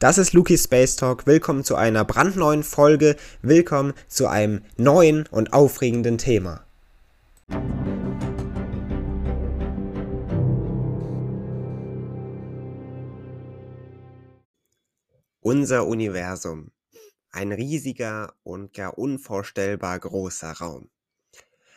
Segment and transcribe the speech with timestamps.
[0.00, 1.26] Das ist Luki Space Talk.
[1.26, 3.16] Willkommen zu einer brandneuen Folge.
[3.42, 6.64] Willkommen zu einem neuen und aufregenden Thema.
[15.40, 16.70] Unser Universum.
[17.30, 20.90] Ein riesiger und gar unvorstellbar großer Raum.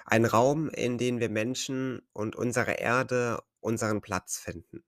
[0.05, 4.83] Ein Raum, in dem wir Menschen und unsere Erde unseren Platz finden.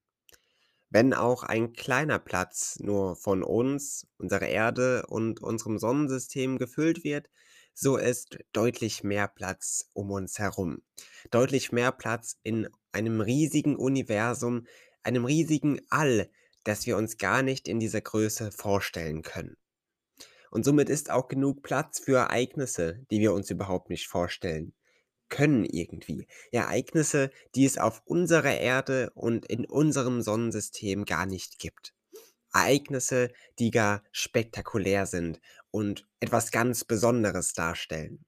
[0.94, 7.32] Wenn auch ein kleiner Platz nur von uns, unserer Erde und unserem Sonnensystem gefüllt wird,
[7.74, 10.84] so ist deutlich mehr Platz um uns herum.
[11.32, 14.68] Deutlich mehr Platz in einem riesigen Universum,
[15.02, 16.30] einem riesigen All,
[16.64, 19.58] das wir uns gar nicht in dieser Größe vorstellen können.
[20.52, 24.76] Und somit ist auch genug Platz für Ereignisse, die wir uns überhaupt nicht vorstellen
[25.34, 26.28] können irgendwie.
[26.52, 31.96] Ereignisse, die es auf unserer Erde und in unserem Sonnensystem gar nicht gibt.
[32.54, 38.24] Ereignisse, die gar spektakulär sind und etwas ganz Besonderes darstellen.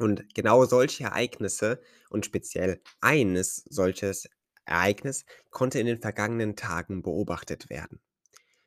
[0.00, 4.28] Und genau solche Ereignisse und speziell eines solches
[4.64, 8.00] Ereignis konnte in den vergangenen Tagen beobachtet werden.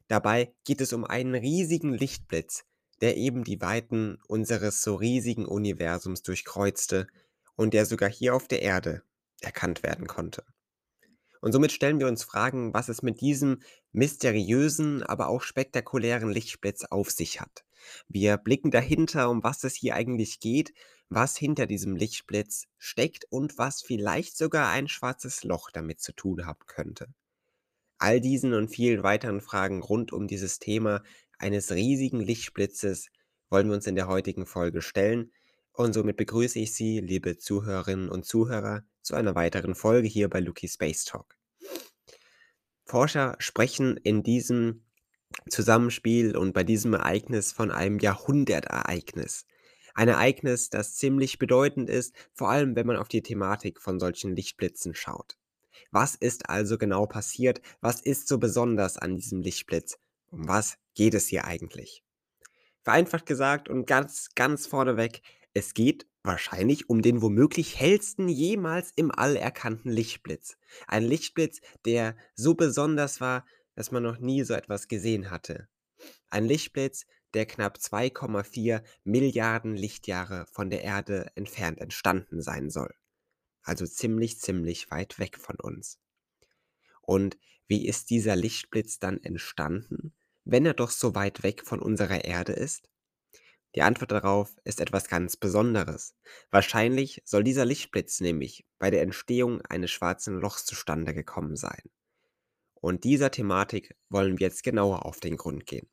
[0.07, 2.63] Dabei geht es um einen riesigen Lichtblitz,
[3.02, 7.07] der eben die Weiten unseres so riesigen Universums durchkreuzte
[7.55, 9.03] und der sogar hier auf der Erde
[9.41, 10.43] erkannt werden konnte.
[11.41, 13.59] Und somit stellen wir uns Fragen, was es mit diesem
[13.91, 17.65] mysteriösen, aber auch spektakulären Lichtblitz auf sich hat.
[18.07, 20.73] Wir blicken dahinter, um was es hier eigentlich geht,
[21.09, 26.45] was hinter diesem Lichtblitz steckt und was vielleicht sogar ein schwarzes Loch damit zu tun
[26.45, 27.07] haben könnte.
[27.97, 31.03] All diesen und vielen weiteren Fragen rund um dieses Thema
[31.38, 33.09] eines riesigen Lichtblitzes
[33.49, 35.31] wollen wir uns in der heutigen Folge stellen.
[35.73, 40.39] Und somit begrüße ich Sie, liebe Zuhörerinnen und Zuhörer, zu einer weiteren Folge hier bei
[40.39, 41.35] Lucky Space Talk.
[42.85, 44.85] Forscher sprechen in diesem
[45.49, 49.47] Zusammenspiel und bei diesem Ereignis von einem Jahrhundertereignis.
[49.95, 54.35] Ein Ereignis, das ziemlich bedeutend ist, vor allem wenn man auf die Thematik von solchen
[54.35, 55.38] Lichtblitzen schaut.
[55.90, 57.61] Was ist also genau passiert?
[57.81, 59.97] Was ist so besonders an diesem Lichtblitz?
[60.29, 62.03] Um was geht es hier eigentlich?
[62.84, 65.22] Vereinfacht gesagt und ganz, ganz vorneweg,
[65.53, 70.58] es geht wahrscheinlich um den womöglich hellsten jemals im All erkannten Lichtblitz.
[70.88, 75.68] Ein Lichtblitz, der so besonders war, dass man noch nie so etwas gesehen hatte.
[76.30, 82.94] Ein Lichtblitz, der knapp 2,4 Milliarden Lichtjahre von der Erde entfernt entstanden sein soll.
[83.64, 86.00] Also ziemlich, ziemlich weit weg von uns.
[87.02, 87.38] Und
[87.68, 90.14] wie ist dieser Lichtblitz dann entstanden,
[90.46, 92.90] wenn er doch so weit weg von unserer Erde ist?
[93.75, 96.16] Die Antwort darauf ist etwas ganz Besonderes.
[96.51, 101.81] Wahrscheinlich soll dieser Lichtblitz nämlich bei der Entstehung eines schwarzen Lochs zustande gekommen sein.
[102.75, 105.88] Und dieser Thematik wollen wir jetzt genauer auf den Grund gehen.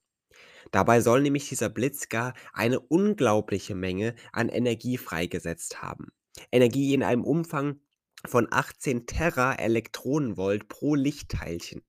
[0.73, 6.09] Dabei soll nämlich dieser Blitz gar eine unglaubliche Menge an Energie freigesetzt haben.
[6.53, 7.81] Energie in einem Umfang
[8.27, 11.83] von 18 Tera-Elektronenvolt pro Lichtteilchen.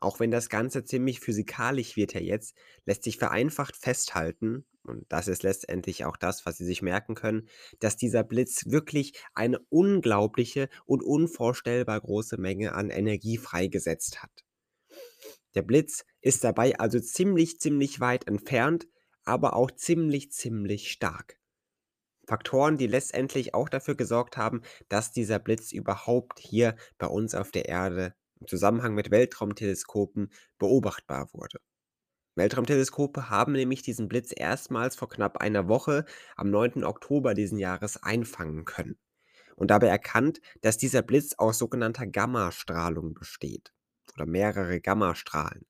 [0.00, 2.54] Auch wenn das Ganze ziemlich physikalisch wird ja jetzt,
[2.84, 7.48] lässt sich vereinfacht festhalten, und das ist letztendlich auch das, was Sie sich merken können,
[7.80, 14.44] dass dieser Blitz wirklich eine unglaubliche und unvorstellbar große Menge an Energie freigesetzt hat.
[15.54, 18.86] Der Blitz ist dabei also ziemlich, ziemlich weit entfernt,
[19.24, 21.38] aber auch ziemlich, ziemlich stark.
[22.26, 27.50] Faktoren, die letztendlich auch dafür gesorgt haben, dass dieser Blitz überhaupt hier bei uns auf
[27.50, 31.58] der Erde im Zusammenhang mit Weltraumteleskopen beobachtbar wurde.
[32.36, 36.04] Weltraumteleskope haben nämlich diesen Blitz erstmals vor knapp einer Woche
[36.36, 36.84] am 9.
[36.84, 38.96] Oktober diesen Jahres einfangen können
[39.56, 43.72] und dabei erkannt, dass dieser Blitz aus sogenannter Gammastrahlung besteht
[44.14, 45.66] oder mehrere Gammastrahlen.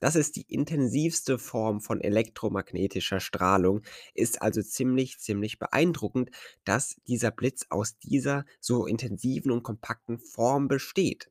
[0.00, 3.82] Das ist die intensivste Form von elektromagnetischer Strahlung,
[4.14, 6.30] ist also ziemlich, ziemlich beeindruckend,
[6.64, 11.30] dass dieser Blitz aus dieser so intensiven und kompakten Form besteht.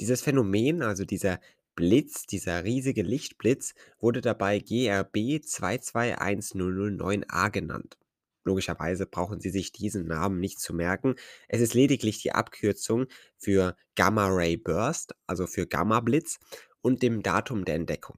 [0.00, 1.38] Dieses Phänomen, also dieser
[1.74, 7.98] Blitz, dieser riesige Lichtblitz, wurde dabei GRB 221009a genannt.
[8.42, 11.16] Logischerweise brauchen Sie sich diesen Namen nicht zu merken.
[11.48, 16.38] Es ist lediglich die Abkürzung für Gamma Ray Burst, also für Gamma Blitz
[16.80, 18.16] und dem Datum der Entdeckung.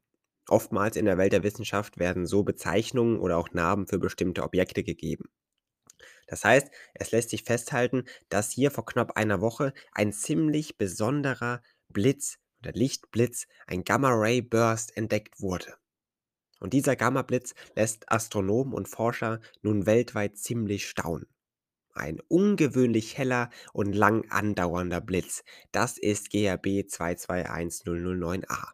[0.49, 4.85] Oftmals in der Welt der Wissenschaft werden so Bezeichnungen oder auch Namen für bestimmte Objekte
[4.85, 5.25] gegeben.
[6.27, 11.63] Das heißt, es lässt sich festhalten, dass hier vor knapp einer Woche ein ziemlich besonderer
[11.93, 15.75] Blitz oder Lichtblitz, ein Gamma-Ray-Burst, entdeckt wurde.
[16.61, 21.27] Und dieser Gamma-Blitz lässt Astronomen und Forscher nun weltweit ziemlich staunen.
[21.93, 25.43] Ein ungewöhnlich heller und lang andauernder Blitz,
[25.73, 28.73] das ist GRB 221009a.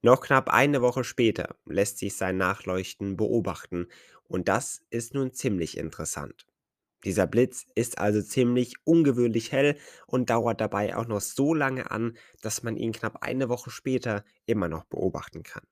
[0.00, 3.86] Noch knapp eine Woche später lässt sich sein Nachleuchten beobachten
[4.24, 6.46] und das ist nun ziemlich interessant.
[7.04, 9.76] Dieser Blitz ist also ziemlich ungewöhnlich hell
[10.06, 14.24] und dauert dabei auch noch so lange an, dass man ihn knapp eine Woche später
[14.46, 15.64] immer noch beobachten kann.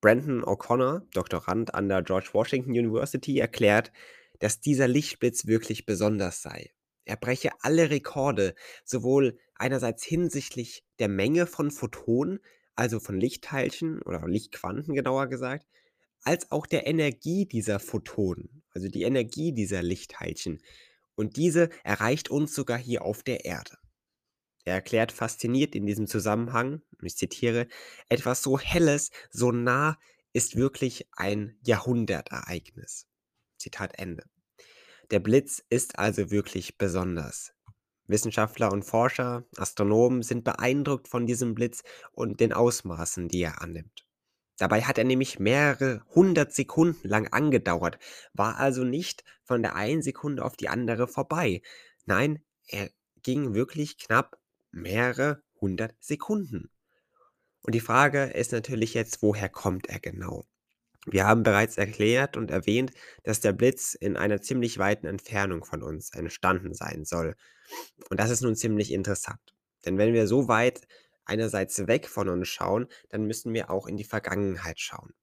[0.00, 3.92] Brandon O'Connor, Doktorand an der George Washington University, erklärt,
[4.40, 6.72] dass dieser Lichtblitz wirklich besonders sei.
[7.04, 12.40] Er breche alle Rekorde, sowohl einerseits hinsichtlich der Menge von Photonen,
[12.74, 15.66] also von Lichtteilchen oder Lichtquanten genauer gesagt,
[16.22, 20.62] als auch der Energie dieser Photonen, also die Energie dieser Lichtteilchen.
[21.14, 23.78] Und diese erreicht uns sogar hier auf der Erde.
[24.64, 27.66] Er erklärt fasziniert in diesem Zusammenhang, ich zitiere,
[28.08, 29.98] etwas so Helles, so nah
[30.32, 33.06] ist wirklich ein Jahrhundertereignis.
[33.58, 34.24] Zitat Ende.
[35.10, 37.52] Der Blitz ist also wirklich besonders.
[38.06, 41.82] Wissenschaftler und Forscher, Astronomen sind beeindruckt von diesem Blitz
[42.12, 44.06] und den Ausmaßen, die er annimmt.
[44.62, 47.98] Dabei hat er nämlich mehrere hundert Sekunden lang angedauert,
[48.32, 51.62] war also nicht von der einen Sekunde auf die andere vorbei.
[52.04, 52.88] Nein, er
[53.24, 54.38] ging wirklich knapp
[54.70, 56.70] mehrere hundert Sekunden.
[57.62, 60.46] Und die Frage ist natürlich jetzt, woher kommt er genau?
[61.06, 62.92] Wir haben bereits erklärt und erwähnt,
[63.24, 67.34] dass der Blitz in einer ziemlich weiten Entfernung von uns entstanden sein soll.
[68.10, 69.56] Und das ist nun ziemlich interessant.
[69.84, 70.82] Denn wenn wir so weit
[71.24, 75.14] einerseits weg von uns schauen, dann müssen wir auch in die Vergangenheit schauen.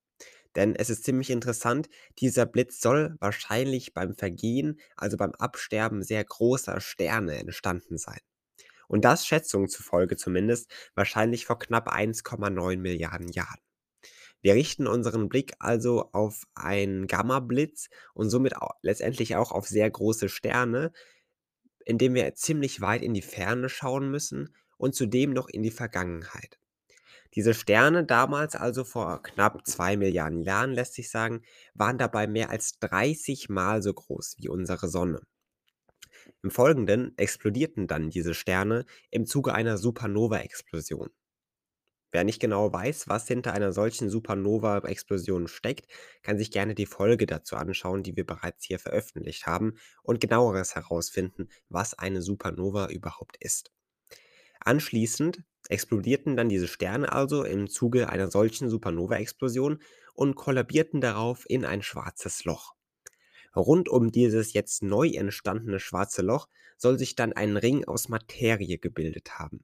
[0.56, 6.24] Denn es ist ziemlich interessant, dieser Blitz soll wahrscheinlich beim Vergehen, also beim Absterben sehr
[6.24, 8.20] großer Sterne entstanden sein.
[8.88, 13.60] Und das Schätzungen zufolge zumindest wahrscheinlich vor knapp 1,9 Milliarden Jahren.
[14.42, 19.90] Wir richten unseren Blick also auf einen Gamma-Blitz und somit au letztendlich auch auf sehr
[19.90, 20.92] große Sterne,
[21.86, 26.58] indem wir ziemlich weit in die Ferne schauen müssen und zudem noch in die Vergangenheit.
[27.36, 31.44] Diese Sterne damals, also vor knapp 2 Milliarden Jahren, lässt sich sagen,
[31.76, 35.22] waren dabei mehr als 30 Mal so groß wie unsere Sonne.
[36.44, 41.10] Im Folgenden explodierten dann diese Sterne im Zuge einer Supernova-Explosion.
[42.12, 45.88] Wer nicht genau weiß, was hinter einer solchen Supernova-Explosion steckt,
[46.24, 49.74] kann sich gerne die Folge dazu anschauen, die wir bereits hier veröffentlicht haben
[50.04, 53.72] und genaueres herausfinden, was eine Supernova überhaupt ist.
[54.60, 59.80] Anschließend explodierten dann diese Sterne also im Zuge einer solchen Supernova-Explosion
[60.14, 62.74] und kollabierten darauf in ein schwarzes Loch.
[63.56, 66.48] Rund um dieses jetzt neu entstandene schwarze Loch
[66.78, 69.64] soll sich dann ein Ring aus Materie gebildet haben.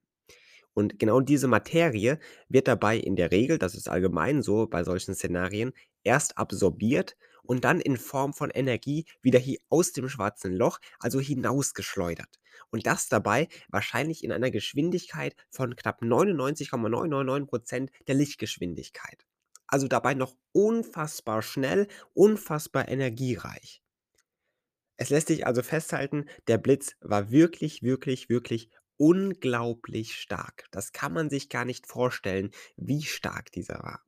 [0.74, 2.20] Und genau diese Materie
[2.50, 5.72] wird dabei in der Regel, das ist allgemein so bei solchen Szenarien,
[6.04, 7.16] erst absorbiert
[7.46, 12.40] und dann in Form von Energie wieder hier aus dem schwarzen Loch, also hinausgeschleudert.
[12.72, 19.26] Und das dabei wahrscheinlich in einer Geschwindigkeit von knapp 99,999% der Lichtgeschwindigkeit.
[19.68, 23.82] Also dabei noch unfassbar schnell, unfassbar energiereich.
[24.98, 30.68] Es lässt sich also festhalten, der Blitz war wirklich, wirklich, wirklich unglaublich stark.
[30.72, 34.02] Das kann man sich gar nicht vorstellen, wie stark dieser war.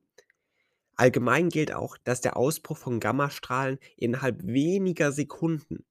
[0.98, 5.86] Allgemein gilt auch, dass der Ausbruch von Gammastrahlen innerhalb weniger Sekunden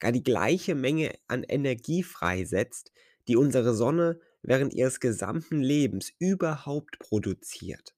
[0.00, 2.92] gar die gleiche Menge an Energie freisetzt,
[3.28, 7.94] die unsere Sonne während ihres gesamten Lebens überhaupt produziert.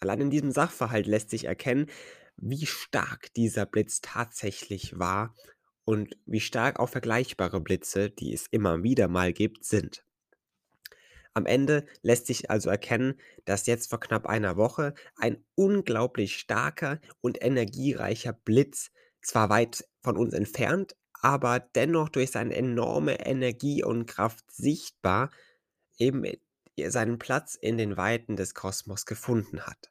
[0.00, 1.90] Allein in diesem Sachverhalt lässt sich erkennen,
[2.38, 5.34] wie stark dieser Blitz tatsächlich war
[5.84, 10.05] und wie stark auch vergleichbare Blitze, die es immer wieder mal gibt, sind.
[11.36, 16.98] Am Ende lässt sich also erkennen, dass jetzt vor knapp einer Woche ein unglaublich starker
[17.20, 18.90] und energiereicher Blitz
[19.20, 25.30] zwar weit von uns entfernt, aber dennoch durch seine enorme Energie und Kraft sichtbar
[25.98, 26.24] eben
[26.86, 29.90] seinen Platz in den Weiten des Kosmos gefunden hat.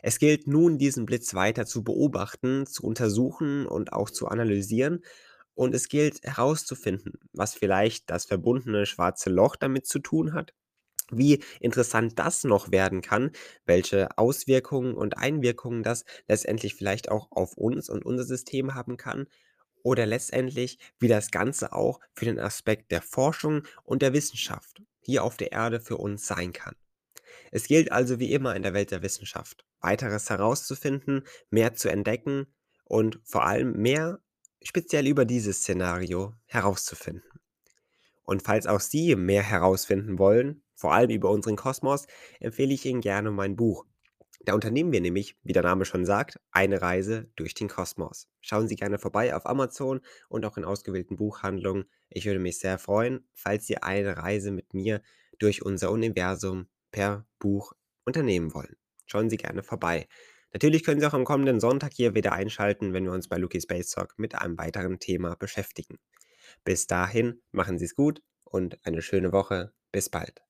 [0.00, 5.04] Es gilt nun, diesen Blitz weiter zu beobachten, zu untersuchen und auch zu analysieren.
[5.54, 10.54] Und es gilt herauszufinden, was vielleicht das verbundene schwarze Loch damit zu tun hat,
[11.12, 13.32] wie interessant das noch werden kann,
[13.64, 19.26] welche Auswirkungen und Einwirkungen das letztendlich vielleicht auch auf uns und unser System haben kann
[19.82, 25.24] oder letztendlich, wie das Ganze auch für den Aspekt der Forschung und der Wissenschaft hier
[25.24, 26.74] auf der Erde für uns sein kann.
[27.50, 32.46] Es gilt also wie immer in der Welt der Wissenschaft, weiteres herauszufinden, mehr zu entdecken
[32.84, 34.20] und vor allem mehr
[34.62, 37.40] speziell über dieses Szenario herauszufinden.
[38.24, 42.06] Und falls auch Sie mehr herausfinden wollen, vor allem über unseren Kosmos,
[42.40, 43.84] empfehle ich Ihnen gerne mein Buch.
[44.42, 48.28] Da unternehmen wir nämlich, wie der Name schon sagt, eine Reise durch den Kosmos.
[48.40, 51.84] Schauen Sie gerne vorbei auf Amazon und auch in ausgewählten Buchhandlungen.
[52.08, 55.02] Ich würde mich sehr freuen, falls Sie eine Reise mit mir
[55.38, 57.74] durch unser Universum per Buch
[58.06, 58.76] unternehmen wollen.
[59.04, 60.08] Schauen Sie gerne vorbei.
[60.54, 63.60] Natürlich können Sie auch am kommenden Sonntag hier wieder einschalten, wenn wir uns bei Lucky
[63.60, 65.98] Space Talk mit einem weiteren Thema beschäftigen.
[66.64, 69.72] Bis dahin, machen Sie es gut und eine schöne Woche.
[69.92, 70.40] Bis bald.